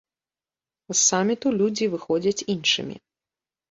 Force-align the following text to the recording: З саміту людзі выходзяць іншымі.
З 0.93 0.97
саміту 1.09 1.47
людзі 1.61 1.85
выходзяць 1.95 2.45
іншымі. 2.59 2.95